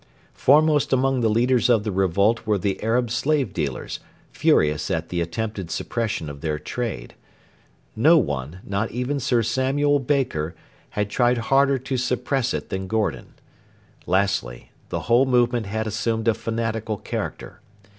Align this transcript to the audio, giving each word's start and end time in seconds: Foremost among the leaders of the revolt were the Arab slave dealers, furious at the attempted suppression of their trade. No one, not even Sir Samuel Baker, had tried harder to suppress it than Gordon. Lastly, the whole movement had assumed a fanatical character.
Foremost 0.33 0.91
among 0.91 1.21
the 1.21 1.29
leaders 1.29 1.69
of 1.69 1.83
the 1.83 1.91
revolt 1.91 2.47
were 2.47 2.57
the 2.57 2.81
Arab 2.81 3.11
slave 3.11 3.53
dealers, 3.53 3.99
furious 4.31 4.89
at 4.89 5.09
the 5.09 5.21
attempted 5.21 5.69
suppression 5.69 6.27
of 6.27 6.41
their 6.41 6.57
trade. 6.57 7.13
No 7.95 8.17
one, 8.17 8.61
not 8.63 8.89
even 8.89 9.19
Sir 9.19 9.43
Samuel 9.43 9.99
Baker, 9.99 10.55
had 10.97 11.11
tried 11.11 11.37
harder 11.37 11.77
to 11.77 11.97
suppress 11.97 12.51
it 12.51 12.69
than 12.69 12.87
Gordon. 12.87 13.35
Lastly, 14.07 14.71
the 14.89 15.01
whole 15.01 15.27
movement 15.27 15.67
had 15.67 15.85
assumed 15.85 16.27
a 16.27 16.33
fanatical 16.33 16.97
character. 16.97 17.61